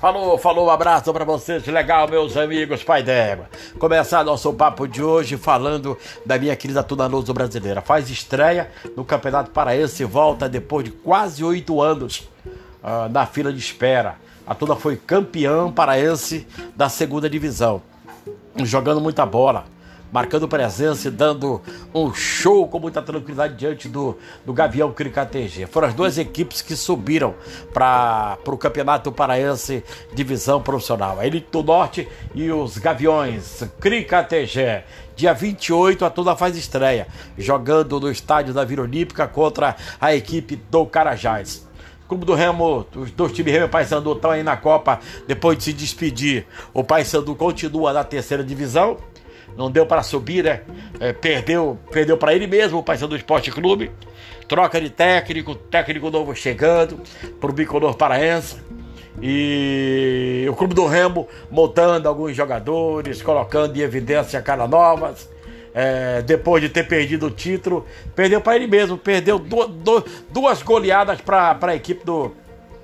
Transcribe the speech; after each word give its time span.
Falou, 0.00 0.38
falou, 0.38 0.70
abraço 0.70 1.12
para 1.12 1.24
vocês, 1.24 1.66
legal, 1.66 2.08
meus 2.08 2.36
amigos, 2.36 2.84
pai 2.84 3.02
d'égua. 3.02 3.48
Começar 3.80 4.22
nosso 4.22 4.52
papo 4.52 4.86
de 4.86 5.02
hoje 5.02 5.36
falando 5.36 5.98
da 6.24 6.38
minha 6.38 6.54
querida 6.54 6.84
Tuna 6.84 7.08
Luso 7.08 7.34
brasileira. 7.34 7.80
Faz 7.80 8.08
estreia 8.08 8.70
no 8.96 9.04
Campeonato 9.04 9.50
Paraense 9.50 10.04
e 10.04 10.06
volta 10.06 10.48
depois 10.48 10.84
de 10.84 10.92
quase 10.92 11.42
oito 11.42 11.82
anos 11.82 12.30
uh, 12.80 13.08
na 13.10 13.26
fila 13.26 13.52
de 13.52 13.58
espera. 13.58 14.14
A 14.46 14.54
Tuna 14.54 14.76
foi 14.76 14.96
campeã 14.96 15.68
paraense 15.68 16.46
da 16.76 16.88
segunda 16.88 17.28
divisão, 17.28 17.82
jogando 18.62 19.00
muita 19.00 19.26
bola 19.26 19.64
marcando 20.12 20.48
presença 20.48 21.08
e 21.08 21.10
dando 21.10 21.60
um 21.94 22.12
show 22.12 22.66
com 22.68 22.78
muita 22.78 23.02
tranquilidade 23.02 23.54
diante 23.54 23.88
do, 23.88 24.16
do 24.44 24.52
Gavião 24.52 24.92
Cricatg. 24.92 25.66
Foram 25.66 25.88
as 25.88 25.94
duas 25.94 26.18
equipes 26.18 26.62
que 26.62 26.74
subiram 26.74 27.34
para 27.72 28.38
o 28.46 28.56
Campeonato 28.56 29.12
Paraense 29.12 29.84
Divisão 30.14 30.62
Profissional. 30.62 31.18
A 31.18 31.26
Elite 31.26 31.48
do 31.50 31.62
Norte 31.62 32.08
e 32.34 32.50
os 32.50 32.78
Gaviões 32.78 33.64
Cricatg. 33.80 34.84
Dia 35.16 35.34
28, 35.34 36.04
a 36.04 36.10
toda 36.10 36.36
faz 36.36 36.56
estreia, 36.56 37.08
jogando 37.36 37.98
no 37.98 38.08
estádio 38.08 38.54
da 38.54 38.64
Vila 38.64 38.82
Olímpica 38.82 39.26
contra 39.26 39.74
a 40.00 40.14
equipe 40.14 40.54
do 40.70 40.86
Carajás. 40.86 41.66
Clube 42.08 42.24
do 42.24 42.34
Remo, 42.34 42.86
os 42.96 43.10
dois 43.10 43.32
times 43.32 43.52
Remo 43.52 43.66
e 43.66 43.68
Paysandu 43.68 44.12
estão 44.12 44.30
aí 44.30 44.42
na 44.42 44.56
Copa 44.56 44.98
depois 45.26 45.58
de 45.58 45.64
se 45.64 45.72
despedir. 45.74 46.46
O 46.72 46.82
Paysandu 46.82 47.34
continua 47.34 47.92
na 47.92 48.02
terceira 48.02 48.42
divisão 48.42 48.96
não 49.56 49.70
deu 49.70 49.86
para 49.86 50.02
subir, 50.02 50.44
né? 50.44 50.60
É, 51.00 51.12
perdeu 51.12 51.78
perdeu 51.90 52.16
para 52.16 52.34
ele 52.34 52.46
mesmo, 52.46 52.78
o 52.78 52.82
Paysandu 52.82 53.16
Esporte 53.16 53.50
Clube. 53.50 53.90
Troca 54.46 54.80
de 54.80 54.88
técnico, 54.88 55.54
técnico 55.54 56.10
novo 56.10 56.34
chegando 56.34 57.00
para 57.40 57.50
o 57.50 57.52
bicolor 57.52 57.94
paraense. 57.96 58.56
E 59.20 60.46
o 60.48 60.54
Clube 60.54 60.74
do 60.74 60.86
Remo 60.86 61.28
montando 61.50 62.08
alguns 62.08 62.36
jogadores, 62.36 63.20
colocando 63.20 63.76
em 63.76 63.80
evidência 63.80 64.40
cara 64.40 64.66
novas. 64.66 65.28
É, 65.74 66.22
depois 66.22 66.62
de 66.62 66.68
ter 66.68 66.88
perdido 66.88 67.26
o 67.26 67.30
título, 67.30 67.84
perdeu 68.14 68.40
para 68.40 68.56
ele 68.56 68.66
mesmo, 68.66 68.96
perdeu 68.96 69.38
duas, 69.38 70.02
duas 70.30 70.62
goleadas 70.62 71.20
para 71.20 71.56
a 71.60 71.74
equipe 71.74 72.04
do, 72.04 72.32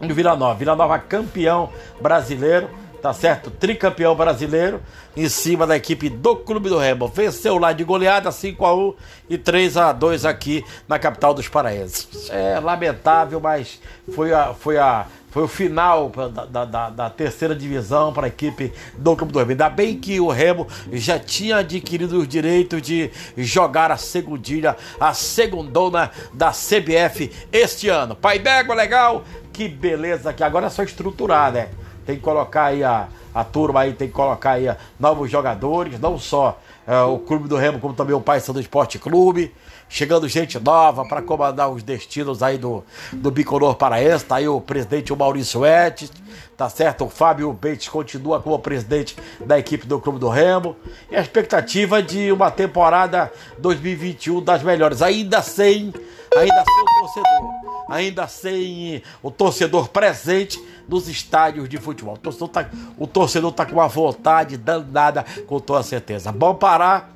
do 0.00 0.14
Vila 0.14 0.36
Nova. 0.36 0.54
Vila 0.54 0.76
Nova 0.76 0.98
campeão 0.98 1.70
brasileiro 2.00 2.68
tá 3.00 3.12
certo? 3.12 3.50
Tricampeão 3.50 4.14
brasileiro 4.14 4.80
em 5.16 5.28
cima 5.28 5.66
da 5.66 5.76
equipe 5.76 6.08
do 6.08 6.36
Clube 6.36 6.68
do 6.68 6.78
Remo. 6.78 7.08
Venceu 7.08 7.58
lá 7.58 7.72
de 7.72 7.84
goleada 7.84 8.30
5 8.30 8.64
a 8.64 8.74
1 8.74 8.94
e 9.30 9.38
3 9.38 9.76
a 9.76 9.92
2 9.92 10.24
aqui 10.24 10.64
na 10.86 10.98
capital 10.98 11.34
dos 11.34 11.48
paraenses. 11.48 12.30
É 12.30 12.58
lamentável, 12.60 13.40
mas 13.40 13.80
foi 14.12 14.32
a, 14.32 14.54
foi 14.54 14.78
a 14.78 15.06
foi 15.30 15.42
o 15.42 15.48
final 15.48 16.10
da, 16.50 16.64
da, 16.64 16.90
da 16.90 17.10
terceira 17.10 17.54
divisão 17.54 18.12
para 18.12 18.26
a 18.26 18.28
equipe 18.28 18.72
do 18.96 19.14
Clube 19.14 19.32
do 19.32 19.38
Remo. 19.38 19.50
Ainda 19.50 19.68
bem 19.68 19.98
que 19.98 20.18
o 20.18 20.28
Remo 20.28 20.66
já 20.92 21.18
tinha 21.18 21.58
adquirido 21.58 22.18
os 22.18 22.26
direitos 22.26 22.80
de 22.80 23.10
jogar 23.36 23.92
a 23.92 23.96
segundinha, 23.98 24.74
a 24.98 25.12
segundona 25.12 26.10
da 26.32 26.50
CBF 26.50 27.30
este 27.52 27.88
ano. 27.88 28.16
Pai 28.16 28.38
d'égua, 28.38 28.74
legal? 28.74 29.22
Que 29.52 29.68
beleza 29.68 30.32
que 30.32 30.42
agora 30.42 30.66
é 30.66 30.70
só 30.70 30.82
estruturar, 30.82 31.52
né? 31.52 31.68
Tem 32.08 32.16
que 32.16 32.22
colocar 32.22 32.64
aí 32.64 32.82
a, 32.82 33.06
a 33.34 33.44
turma 33.44 33.80
aí, 33.80 33.92
tem 33.92 34.08
que 34.08 34.14
colocar 34.14 34.52
aí 34.52 34.74
novos 34.98 35.30
jogadores, 35.30 36.00
não 36.00 36.18
só 36.18 36.58
é, 36.86 37.02
o 37.02 37.18
Clube 37.18 37.46
do 37.46 37.54
Remo, 37.54 37.78
como 37.78 37.92
também 37.92 38.16
o 38.16 38.20
Paysandu 38.20 38.58
Esporte 38.58 38.98
Clube. 38.98 39.54
Chegando 39.90 40.26
gente 40.26 40.58
nova 40.58 41.04
para 41.06 41.20
comandar 41.20 41.70
os 41.70 41.82
destinos 41.82 42.42
aí 42.42 42.56
do, 42.56 42.82
do 43.12 43.30
bicolor 43.30 43.74
paraense. 43.74 44.24
Tá 44.24 44.36
aí 44.36 44.48
o 44.48 44.58
presidente 44.58 45.12
o 45.12 45.16
Maurício 45.16 45.66
Etes, 45.66 46.10
tá 46.56 46.70
certo? 46.70 47.04
O 47.04 47.10
Fábio 47.10 47.52
Bates 47.52 47.90
continua 47.90 48.40
como 48.40 48.58
presidente 48.58 49.14
da 49.44 49.58
equipe 49.58 49.86
do 49.86 50.00
Clube 50.00 50.18
do 50.18 50.30
Remo. 50.30 50.76
E 51.10 51.16
a 51.16 51.20
expectativa 51.20 52.02
de 52.02 52.32
uma 52.32 52.50
temporada 52.50 53.30
2021 53.58 54.42
das 54.42 54.62
melhores, 54.62 55.02
ainda 55.02 55.42
sem, 55.42 55.92
ainda 56.36 56.64
sem 56.64 56.82
o 56.82 57.00
torcedor, 57.00 57.50
ainda 57.88 58.28
sem 58.28 59.02
o 59.22 59.30
torcedor 59.30 59.88
presente 59.88 60.62
nos 60.88 61.08
estádios 61.08 61.68
de 61.68 61.78
futebol. 61.78 62.14
O 62.14 62.18
torcedor 62.18 62.48
tá, 62.48 62.70
torcedor 63.06 63.52
tá 63.52 63.66
com 63.66 63.74
uma 63.74 63.88
vontade 63.88 64.56
danada, 64.56 65.24
com 65.46 65.60
toda 65.60 65.82
certeza. 65.82 66.32
Bom 66.32 66.54
parar 66.54 67.12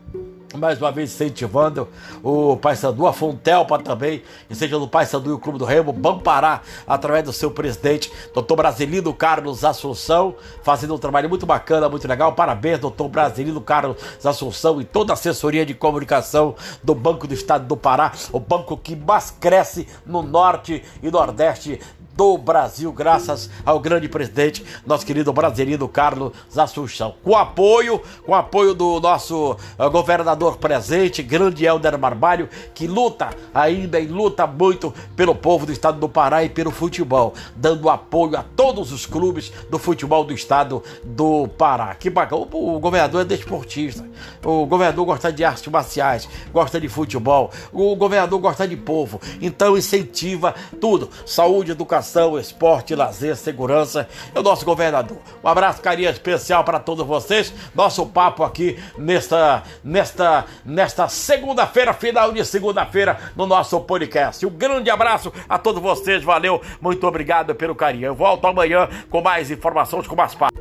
mais 0.56 0.78
uma 0.78 0.92
vez 0.92 1.12
incentivando 1.12 1.88
o 2.22 2.56
Paysandu, 2.56 3.06
a 3.06 3.12
Fontelpa 3.12 3.78
também, 3.78 4.22
incentivando 4.50 4.84
o 4.84 4.88
Paysandu 4.88 5.30
e 5.30 5.32
o 5.32 5.38
Clube 5.38 5.58
do 5.58 5.64
Remo, 5.64 5.92
Bampará, 5.92 6.62
através 6.86 7.24
do 7.24 7.32
seu 7.32 7.50
presidente, 7.50 8.12
doutor 8.34 8.56
Brasilino 8.56 9.12
Carlos 9.14 9.64
Assunção, 9.64 10.34
fazendo 10.62 10.94
um 10.94 10.98
trabalho 10.98 11.28
muito 11.28 11.46
bacana, 11.46 11.88
muito 11.88 12.06
legal. 12.06 12.32
Parabéns, 12.32 12.78
doutor 12.78 13.08
Brasilino 13.08 13.60
Carlos 13.60 13.96
Assunção 14.24 14.80
e 14.80 14.84
toda 14.84 15.12
a 15.12 15.14
assessoria 15.14 15.64
de 15.64 15.74
comunicação 15.74 16.54
do 16.82 16.94
Banco 16.94 17.26
do 17.26 17.34
Estado 17.34 17.66
do 17.66 17.76
Pará, 17.76 18.12
o 18.32 18.40
banco 18.40 18.76
que 18.76 18.94
mais 18.94 19.30
cresce 19.30 19.86
no 20.06 20.22
norte 20.22 20.82
e 21.02 21.10
nordeste 21.10 21.80
do 22.14 22.36
Brasil, 22.36 22.92
graças 22.92 23.48
ao 23.64 23.80
grande 23.80 24.08
presidente, 24.08 24.64
nosso 24.86 25.06
querido 25.06 25.32
brasileiro 25.32 25.88
Carlos 25.88 26.32
Assunção. 26.56 27.14
Com 27.22 27.36
apoio, 27.36 28.00
com 28.24 28.34
apoio 28.34 28.74
do 28.74 29.00
nosso 29.00 29.52
uh, 29.78 29.90
governador 29.90 30.58
presente, 30.58 31.22
grande 31.22 31.64
Helder 31.64 31.98
Marbalho, 31.98 32.48
que 32.74 32.86
luta 32.86 33.30
ainda 33.54 33.98
e 33.98 34.06
luta 34.06 34.46
muito 34.46 34.92
pelo 35.16 35.34
povo 35.34 35.66
do 35.66 35.72
estado 35.72 35.98
do 35.98 36.08
Pará 36.08 36.44
e 36.44 36.48
pelo 36.48 36.70
futebol, 36.70 37.34
dando 37.56 37.88
apoio 37.88 38.36
a 38.36 38.42
todos 38.42 38.92
os 38.92 39.06
clubes 39.06 39.52
do 39.70 39.78
futebol 39.78 40.24
do 40.24 40.34
estado 40.34 40.82
do 41.02 41.48
Pará. 41.48 41.94
Que 41.94 42.10
bacana. 42.10 42.42
O 42.52 42.78
governador 42.78 43.22
é 43.22 43.24
desportista, 43.24 44.04
o 44.44 44.66
governador 44.66 45.04
gosta 45.04 45.32
de 45.32 45.44
artes 45.44 45.66
marciais, 45.66 46.28
gosta 46.52 46.80
de 46.80 46.88
futebol, 46.88 47.50
o 47.72 47.96
governador 47.96 48.38
gosta 48.38 48.66
de 48.66 48.76
povo, 48.76 49.20
então 49.40 49.76
incentiva 49.76 50.54
tudo: 50.80 51.10
saúde, 51.26 51.72
educação 51.72 52.01
educação, 52.02 52.38
esporte, 52.38 52.94
lazer, 52.94 53.36
segurança. 53.36 54.08
É 54.34 54.38
o 54.38 54.42
nosso 54.42 54.64
governador. 54.64 55.18
Um 55.42 55.48
abraço, 55.48 55.80
carinho 55.80 56.10
especial 56.10 56.64
para 56.64 56.80
todos 56.80 57.06
vocês. 57.06 57.54
Nosso 57.74 58.04
papo 58.06 58.42
aqui 58.42 58.78
nesta, 58.98 59.62
nesta, 59.82 60.44
nesta 60.64 61.08
segunda-feira, 61.08 61.94
final 61.94 62.32
de 62.32 62.44
segunda-feira, 62.44 63.18
no 63.36 63.46
nosso 63.46 63.80
podcast. 63.80 64.44
Um 64.44 64.50
grande 64.50 64.90
abraço 64.90 65.32
a 65.48 65.58
todos 65.58 65.80
vocês. 65.80 66.22
Valeu, 66.22 66.60
muito 66.80 67.06
obrigado 67.06 67.54
pelo 67.54 67.74
carinho. 67.74 68.06
Eu 68.06 68.14
volto 68.14 68.46
amanhã 68.46 68.88
com 69.08 69.22
mais 69.22 69.50
informações, 69.50 70.06
com 70.06 70.16
mais 70.16 70.34
papos. 70.34 70.51